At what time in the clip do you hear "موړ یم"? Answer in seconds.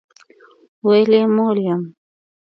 1.35-1.81